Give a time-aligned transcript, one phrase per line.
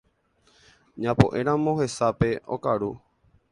[1.01, 2.91] Ñapo'ẽramo hesápe okaru